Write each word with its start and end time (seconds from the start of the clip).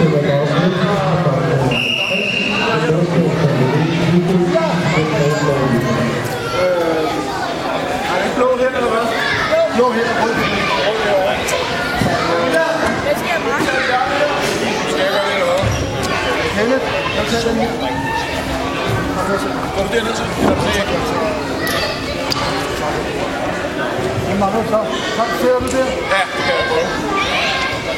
Har 0.00 0.06
blå 8.36 8.48
her. 8.58 8.70
Blå 9.76 9.86
her, 9.92 10.04
Skal 14.90 16.70
det, 16.70 16.80
så, 24.66 24.78
så 25.40 25.46
du 25.60 25.66
der? 25.66 25.76
Ja, 25.76 25.82
det 26.36 26.44
kan 26.44 26.54
jeg 26.54 26.64
prøve. 26.68 26.88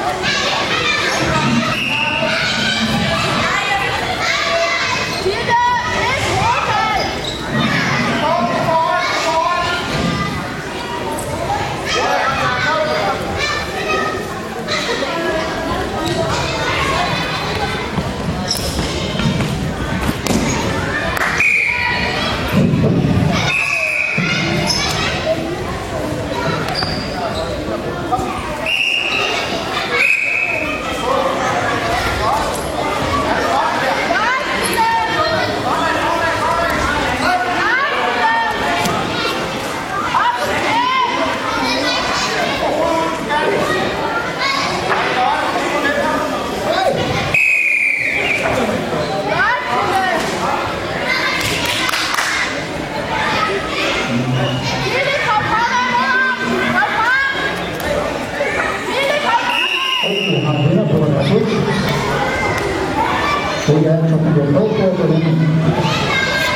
der 64.35 64.45
Vorsteherin. 64.45 65.37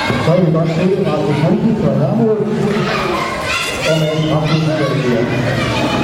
Ich 0.08 0.28
habe 0.28 0.52
das 0.52 0.76
Schild 0.76 1.08
auf 1.08 1.26
dem 1.26 1.36
Handy 1.44 1.76
von 1.82 1.96
Hamburg 2.02 2.40
und 2.40 2.50
ich 4.04 4.32
habe 4.32 4.48
mich 4.48 4.64
verliert. 4.64 5.95